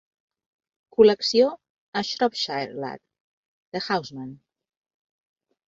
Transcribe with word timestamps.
Col·lecció 0.95 1.49
"A 2.01 2.03
Shropshire 2.13 2.79
Lad" 2.87 3.05
de 3.79 3.85
Housman. 3.91 4.35